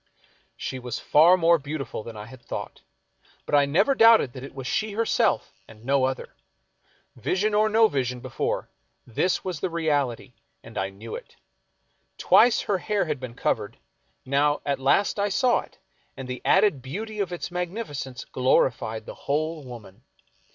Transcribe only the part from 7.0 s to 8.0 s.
Vision or no